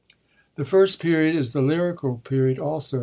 The 0.55 0.65
First 0.65 0.99
Period 0.99 1.35
is 1.35 1.53
the 1.53 1.61
lyrical 1.61 2.17
period 2.25 2.57
also. 2.57 2.99